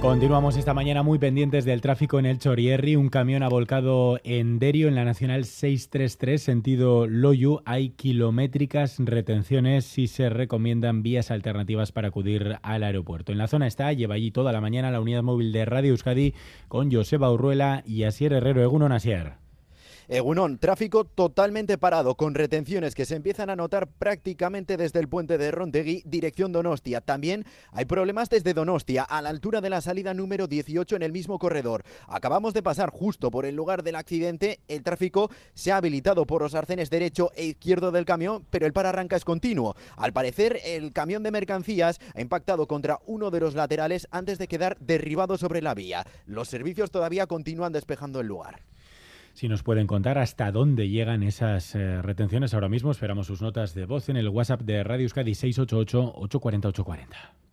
[0.00, 2.96] Continuamos esta mañana muy pendientes del tráfico en el Chorierri.
[2.96, 7.60] Un camión ha volcado en Derio, en la Nacional 633, sentido Loyu.
[7.64, 13.32] Hay kilométricas retenciones y se recomiendan vías alternativas para acudir al aeropuerto.
[13.32, 16.34] En la zona está, lleva allí toda la mañana la unidad móvil de Radio Euskadi
[16.68, 19.45] con Joseba Urruela y Asier Herrero Eguno Nasier.
[20.08, 25.36] Egunón, tráfico totalmente parado, con retenciones que se empiezan a notar prácticamente desde el puente
[25.36, 27.00] de Rontegui, dirección Donostia.
[27.00, 31.10] También hay problemas desde Donostia, a la altura de la salida número 18 en el
[31.10, 31.82] mismo corredor.
[32.06, 34.60] Acabamos de pasar justo por el lugar del accidente.
[34.68, 38.72] El tráfico se ha habilitado por los arcenes derecho e izquierdo del camión, pero el
[38.72, 39.74] par arranca es continuo.
[39.96, 44.46] Al parecer, el camión de mercancías ha impactado contra uno de los laterales antes de
[44.46, 46.06] quedar derribado sobre la vía.
[46.26, 48.62] Los servicios todavía continúan despejando el lugar
[49.36, 52.90] si nos pueden contar hasta dónde llegan esas eh, retenciones ahora mismo.
[52.90, 57.45] Esperamos sus notas de voz en el WhatsApp de Radio Euskadi 688 840 840.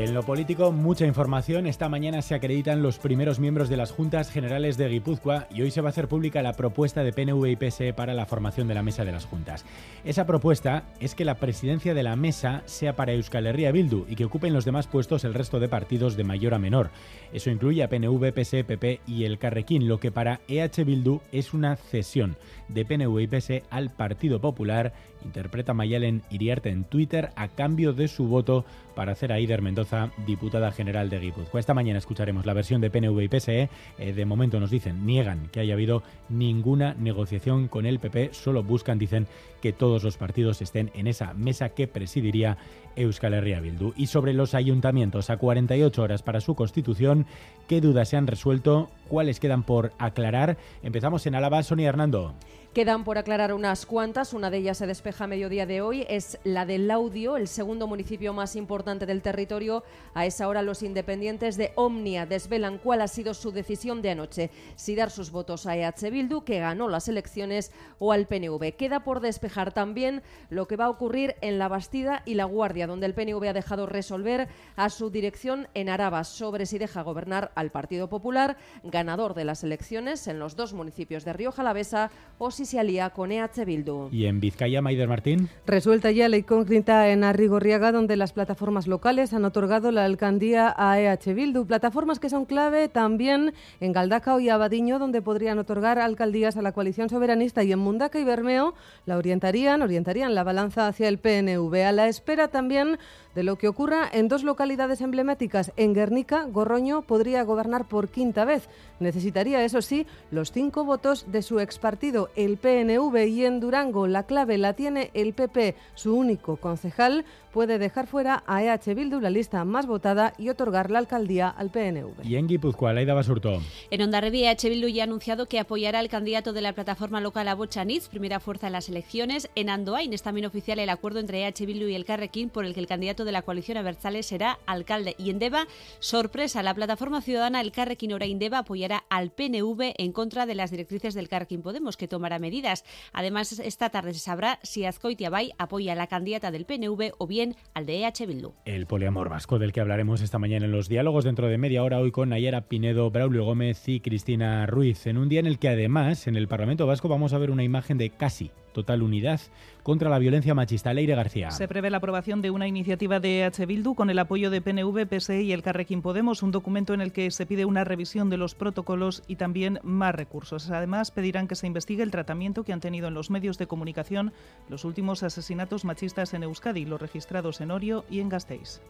[0.00, 1.66] En lo político, mucha información.
[1.66, 5.70] Esta mañana se acreditan los primeros miembros de las Juntas Generales de Guipúzcoa y hoy
[5.70, 8.72] se va a hacer pública la propuesta de PNV y PSE para la formación de
[8.72, 9.66] la mesa de las Juntas.
[10.02, 14.16] Esa propuesta es que la presidencia de la mesa sea para Euskal Herria Bildu y
[14.16, 16.88] que ocupen los demás puestos el resto de partidos de mayor a menor.
[17.34, 21.52] Eso incluye a PNV, PSE, PP y el Carrequín, lo que para EH Bildu es
[21.52, 27.48] una cesión de PNV y PSE al Partido Popular, interpreta Mayalen Iriarte en Twitter a
[27.48, 28.64] cambio de su voto
[28.94, 29.89] para hacer a Ider Mendoza
[30.26, 31.60] diputada general de Guipúzcoa.
[31.60, 33.68] Esta mañana escucharemos la versión de PNV y PSE.
[33.98, 38.62] Eh, de momento nos dicen, niegan que haya habido ninguna negociación con el PP, solo
[38.62, 39.26] buscan, dicen,
[39.60, 42.56] que todos los partidos estén en esa mesa que presidiría
[42.96, 43.92] Euskal Herria Bildu.
[43.96, 47.26] Y sobre los ayuntamientos, a 48 horas para su constitución,
[47.68, 48.90] ¿qué dudas se han resuelto?
[49.08, 50.56] ¿Cuáles quedan por aclarar?
[50.82, 52.34] Empezamos en Álava, Sonia Hernando.
[52.72, 56.38] Quedan por aclarar unas cuantas, una de ellas se despeja a mediodía de hoy, es
[56.44, 59.82] la del Laudio, el segundo municipio más importante del territorio.
[60.14, 64.50] A esa hora los independientes de Omnia desvelan cuál ha sido su decisión de anoche,
[64.76, 68.76] si dar sus votos a EH Bildu, que ganó las elecciones, o al PNV.
[68.76, 72.86] Queda por despejar también lo que va a ocurrir en La Bastida y La Guardia,
[72.86, 77.50] donde el PNV ha dejado resolver a su dirección en Araba sobre si deja gobernar
[77.56, 82.52] al Partido Popular, ganador de las elecciones en los dos municipios de Río Jalavesa, o
[82.52, 84.08] si se alía con EH Bildu.
[84.10, 85.48] ¿Y en Vizcaya, Maider Martín?
[85.66, 91.00] Resuelta ya la incógnita en Arrigorriaga, donde las plataformas locales han otorgado la alcaldía a
[91.00, 91.66] EH Bildu.
[91.66, 96.72] Plataformas que son clave también en Galdacao y Abadiño, donde podrían otorgar alcaldías a la
[96.72, 98.74] coalición soberanista y en Mundaca y Bermeo
[99.06, 101.74] la orientarían, orientarían la balanza hacia el PNV.
[101.86, 102.98] A la espera también
[103.34, 105.72] de lo que ocurra en dos localidades emblemáticas.
[105.76, 108.68] En Guernica, Gorroño podría gobernar por quinta vez.
[108.98, 114.24] Necesitaría, eso sí, los cinco votos de su expartido, el PNV, y en Durango la
[114.24, 119.30] clave la tiene el PP, su único concejal, puede dejar fuera a EH Bildu, la
[119.30, 122.24] lista más votada, y otorgar la alcaldía al PNV.
[122.24, 123.60] Y en Guipúzcoa, Laida Basurto.
[123.90, 127.48] En Ondarribia, EH Bildu ya ha anunciado que apoyará al candidato de la plataforma local
[127.48, 129.50] a Bochanitz, primera fuerza en las elecciones.
[129.54, 132.74] En Andoain es también oficial el acuerdo entre EH Bildu y el Carrequín por el
[132.74, 135.14] que el candidato de la coalición Abertzale será alcalde.
[135.18, 135.66] Y en Deva,
[135.98, 140.70] sorpresa, la plataforma ciudadana El Carrequín Ora Indeva apoyará al PNV en contra de las
[140.70, 142.84] directrices del Carrequín Podemos, que tomará medidas.
[143.12, 147.26] Además, esta tarde se sabrá si Azcoitia Bay apoya a la candidata del PNV o
[147.26, 148.52] bien al de EH Bildu.
[148.64, 151.98] El poliamor vasco del que hablaremos esta mañana en los diálogos dentro de media hora
[151.98, 155.68] hoy con Nayara Pinedo, Braulio Gómez y Cristina Ruiz, en un día en el que
[155.68, 159.40] además en el Parlamento Vasco vamos a ver una imagen de casi total unidad
[159.82, 160.92] contra la violencia machista.
[160.92, 161.50] Leire García.
[161.50, 165.06] Se prevé la aprobación de una iniciativa de EH Bildu con el apoyo de PNV,
[165.06, 168.36] PSE y el Carrequín Podemos, un documento en el que se pide una revisión de
[168.36, 170.70] los protocolos y también más recursos.
[170.70, 174.32] Además, pedirán que se investigue el tratamiento que han tenido en los medios de comunicación
[174.68, 178.80] los últimos asesinatos machistas en Euskadi, los registrados en Orio y en Gasteiz.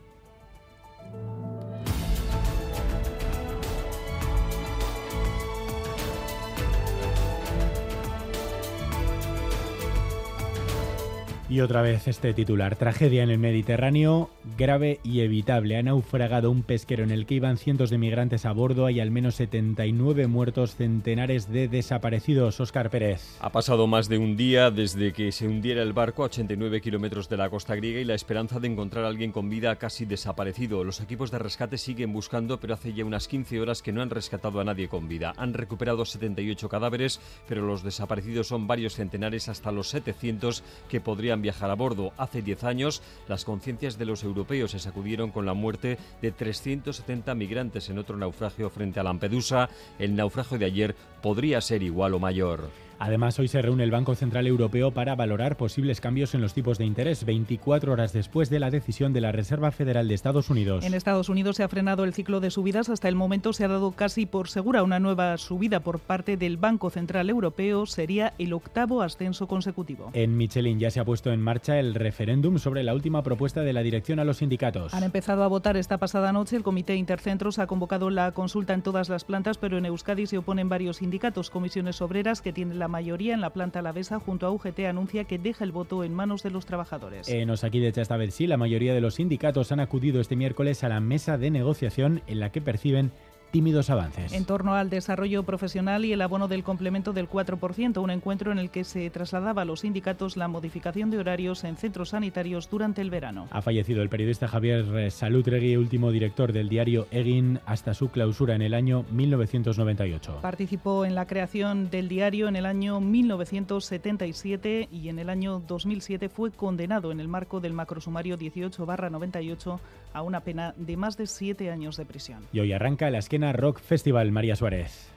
[11.50, 12.76] Y otra vez este titular.
[12.76, 15.76] Tragedia en el Mediterráneo, grave y evitable.
[15.76, 18.86] Ha naufragado un pesquero en el que iban cientos de migrantes a bordo.
[18.86, 22.60] Hay al menos 79 muertos, centenares de desaparecidos.
[22.60, 23.36] Oscar Pérez.
[23.40, 27.28] Ha pasado más de un día desde que se hundiera el barco a 89 kilómetros
[27.28, 30.84] de la costa griega y la esperanza de encontrar a alguien con vida casi desaparecido.
[30.84, 34.10] Los equipos de rescate siguen buscando, pero hace ya unas 15 horas que no han
[34.10, 35.34] rescatado a nadie con vida.
[35.36, 41.39] Han recuperado 78 cadáveres, pero los desaparecidos son varios centenares hasta los 700 que podrían
[41.42, 42.12] viajar a bordo.
[42.16, 47.34] Hace 10 años, las conciencias de los europeos se sacudieron con la muerte de 370
[47.34, 49.68] migrantes en otro naufragio frente a Lampedusa.
[49.98, 52.70] El naufragio de ayer podría ser igual o mayor.
[53.00, 56.76] Además, hoy se reúne el Banco Central Europeo para valorar posibles cambios en los tipos
[56.76, 60.84] de interés, 24 horas después de la decisión de la Reserva Federal de Estados Unidos.
[60.84, 62.90] En Estados Unidos se ha frenado el ciclo de subidas.
[62.90, 66.58] Hasta el momento se ha dado casi por segura una nueva subida por parte del
[66.58, 67.86] Banco Central Europeo.
[67.86, 70.10] Sería el octavo ascenso consecutivo.
[70.12, 73.72] En Michelin ya se ha puesto en marcha el referéndum sobre la última propuesta de
[73.72, 74.92] la dirección a los sindicatos.
[74.92, 76.54] Han empezado a votar esta pasada noche.
[76.54, 80.36] El Comité Intercentros ha convocado la consulta en todas las plantas, pero en Euskadi se
[80.36, 84.50] oponen varios sindicatos, comisiones obreras que tienen la mayoría en la planta alavesa junto a
[84.50, 87.28] UGT anuncia que deja el voto en manos de los trabajadores.
[87.28, 90.88] En Osakidecha esta vez sí, la mayoría de los sindicatos han acudido este miércoles a
[90.88, 93.12] la mesa de negociación en la que perciben
[93.50, 94.32] tímidos avances.
[94.32, 98.58] En torno al desarrollo profesional y el abono del complemento del 4%, un encuentro en
[98.58, 103.00] el que se trasladaba a los sindicatos la modificación de horarios en centros sanitarios durante
[103.02, 103.48] el verano.
[103.50, 108.62] Ha fallecido el periodista Javier Salutregui, último director del diario Egin hasta su clausura en
[108.62, 110.38] el año 1998.
[110.42, 116.28] Participó en la creación del diario en el año 1977 y en el año 2007
[116.28, 119.78] fue condenado en el marco del macrosumario 18-98
[120.12, 122.46] a una pena de más de siete años de prisión.
[122.52, 123.18] Y hoy arranca la
[123.52, 125.10] Rock Festival María Suárez.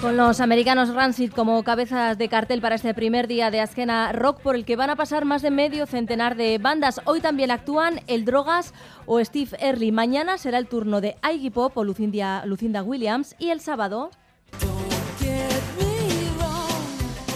[0.00, 4.40] Con los americanos Rancid como cabezas de cartel para este primer día de Askena Rock,
[4.40, 7.02] por el que van a pasar más de medio centenar de bandas.
[7.04, 8.72] Hoy también actúan El Drogas
[9.04, 9.92] o Steve Early.
[9.92, 13.36] Mañana será el turno de Iggy Pop o Lucinda Williams.
[13.38, 14.10] Y el sábado.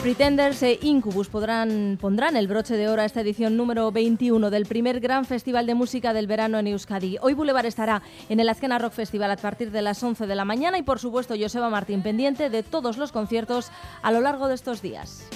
[0.04, 4.66] Pretenders e Incubus podrán, pondrán el broche de oro a esta edición número 21 del
[4.66, 7.16] primer gran festival de música del verano en Euskadi.
[7.22, 10.44] Hoy Boulevard estará en el Azkena Rock Festival a partir de las 11 de la
[10.44, 13.70] mañana y por supuesto Joseba Martín pendiente de todos los conciertos
[14.02, 15.26] a lo largo de estos días.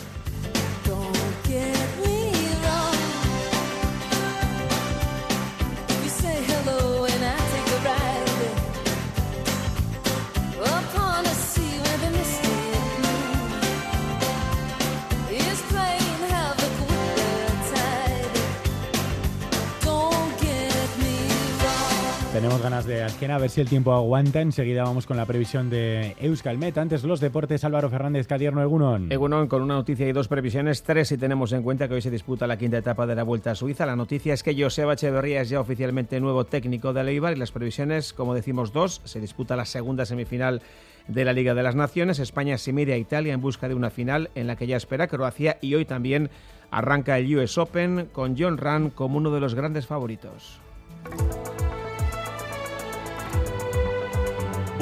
[23.19, 24.41] Azkena, a ver si el tiempo aguanta.
[24.41, 26.79] Enseguida vamos con la previsión de Euskalmet.
[26.79, 29.11] Antes los deportes, Álvaro Fernández, Cadierno, Egunon.
[29.11, 32.13] Egunon con una noticia y dos previsiones, tres si tenemos en cuenta que hoy se
[32.13, 33.87] disputa la quinta etapa de la Vuelta a Suiza.
[33.87, 37.51] La noticia es que Joseba Echeverría es ya oficialmente nuevo técnico de Leibar y las
[37.51, 39.01] previsiones, como decimos, dos.
[39.03, 40.63] Se disputa la segunda semifinal
[41.09, 42.21] de la Liga de las Naciones.
[42.21, 45.09] España se mide a Italia en busca de una final en la que ya espera
[45.09, 46.31] Croacia y hoy también
[46.71, 50.61] arranca el US Open con John Ram como uno de los grandes favoritos.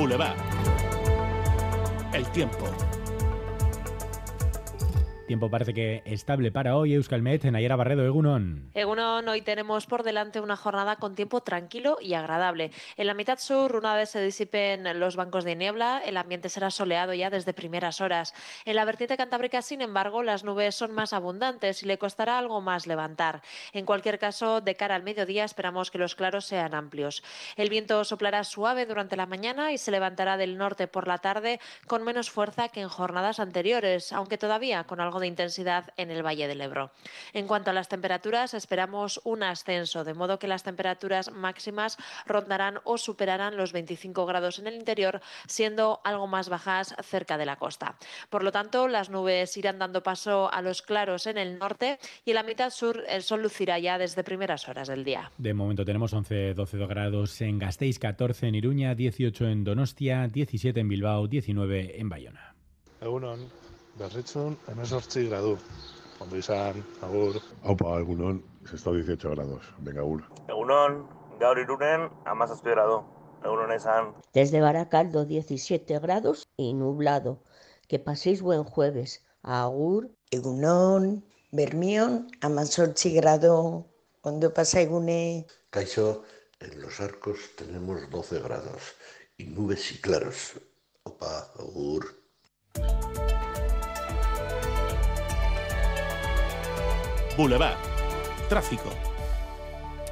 [0.06, 0.37] Boulevard.
[2.12, 2.95] El tiempo.
[5.26, 8.70] Tiempo parece que estable para hoy, Euskalmet, Nayara Barredo, Egunon.
[8.75, 12.70] Egunon, hoy tenemos por delante una jornada con tiempo tranquilo y agradable.
[12.96, 16.70] En la mitad sur, una vez se disipen los bancos de niebla, el ambiente será
[16.70, 18.34] soleado ya desde primeras horas.
[18.64, 22.61] En la vertiente cantábrica, sin embargo, las nubes son más abundantes y le costará algo
[22.61, 23.43] más levantar.
[23.72, 27.25] En cualquier caso, de cara al mediodía, esperamos que los claros sean amplios.
[27.56, 31.58] El viento soplará suave durante la mañana y se levantará del norte por la tarde
[31.88, 36.25] con menos fuerza que en jornadas anteriores, aunque todavía con algo de intensidad en el
[36.25, 36.91] Valle del Ebro.
[37.32, 41.96] En cuanto a las temperaturas, esperamos un ascenso, de modo que las temperaturas máximas
[42.27, 47.46] rondarán o superarán los 25 grados en el interior, siendo algo más bajas cerca de
[47.46, 47.96] la costa.
[48.31, 52.31] Por lo tanto, las nubes irán dando paso a los claros en el norte y
[52.31, 55.31] en la mitad sur el sol lucirá ya desde primeras horas del día.
[55.39, 60.89] De momento tenemos 11-12 grados en Gasteiz, 14 en Iruña, 18 en Donostia, 17 en
[60.89, 62.55] Bilbao, 19 en Bayona.
[63.98, 65.56] Berritzun, emezortzi gradu.
[66.20, 67.38] Ondo izan, agur.
[67.65, 69.65] Aupa, egunon, se está 18 grados.
[69.79, 70.24] Venga, agur.
[70.48, 70.98] Egunon,
[71.41, 72.98] gaur irunen, amazazpi grado.
[73.44, 74.12] Egunon izan.
[74.34, 77.43] Desde Baracaldo, 17 grados y nublado.
[77.88, 79.24] Que paséis buen jueves.
[79.43, 80.10] Agur.
[80.31, 83.86] Egunon, Bermión, amazortzi grado.
[84.20, 85.46] Ondo pasa egune.
[85.70, 86.24] Caixo,
[86.60, 88.96] en los arcos tenemos 12 grados
[89.38, 90.60] y nubes y claros.
[91.05, 92.05] Opa, agur.
[97.36, 97.76] Boulevard.
[98.48, 99.06] Tráfico.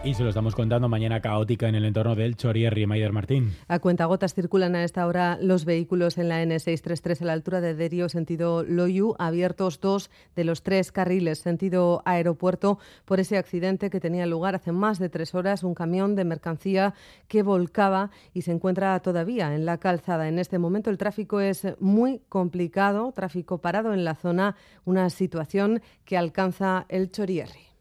[0.05, 3.55] Y se lo estamos contando mañana caótica en el entorno del Chorierri, Maider Martín.
[3.69, 7.75] A cuentagotas circulan a esta hora los vehículos en la N633 a la altura de
[7.75, 13.99] Derio, sentido Loyu, abiertos dos de los tres carriles, sentido aeropuerto, por ese accidente que
[13.99, 16.93] tenía lugar hace más de tres horas, un camión de mercancía
[17.27, 20.29] que volcaba y se encuentra todavía en la calzada.
[20.29, 25.81] En este momento el tráfico es muy complicado, tráfico parado en la zona, una situación
[26.05, 27.74] que alcanza el Chorierri.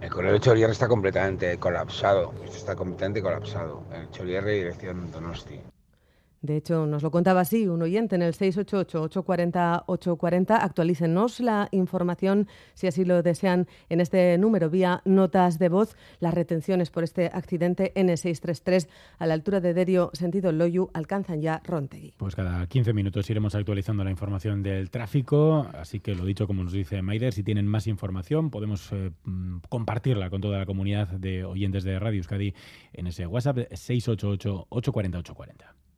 [0.00, 2.32] El corredor de Chorierre está completamente colapsado.
[2.44, 3.82] Está completamente colapsado.
[3.92, 5.60] El Chorierre dirección Donosti.
[6.40, 10.56] De hecho, nos lo contaba así un oyente en el 688-840-840.
[10.60, 15.96] Actualícenos la información, si así lo desean, en este número vía notas de voz.
[16.20, 18.86] Las retenciones por este accidente N633
[19.18, 22.14] a la altura de Derio, sentido Loyu, alcanzan ya Rontegui.
[22.16, 25.66] Pues cada 15 minutos iremos actualizando la información del tráfico.
[25.74, 29.58] Así que lo dicho, como nos dice Maider, si tienen más información, podemos eh, mm,
[29.68, 32.54] compartirla con toda la comunidad de oyentes de Radio Euskadi
[32.92, 35.87] en ese WhatsApp 688-840-840.